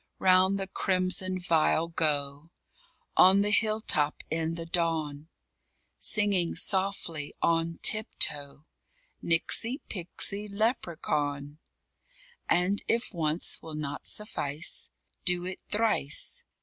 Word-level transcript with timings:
_Round 0.19 0.57
the 0.57 0.65
crimson 0.65 1.37
vial 1.37 1.89
go 1.89 2.49
On 3.17 3.41
the 3.41 3.51
hill 3.51 3.81
top, 3.81 4.23
in 4.31 4.55
the 4.55 4.65
dawn, 4.65 5.29
Singing 5.99 6.55
softly, 6.55 7.35
on 7.43 7.77
tip 7.83 8.07
toe, 8.17 8.65
"Nixie 9.21 9.79
pixie 9.89 10.47
leprechaun!" 10.47 11.59
And, 12.49 12.81
if 12.87 13.13
once 13.13 13.61
will 13.61 13.75
not 13.75 14.03
suffice, 14.03 14.89
Do 15.23 15.45
it 15.45 15.59
thrice. 15.69 16.43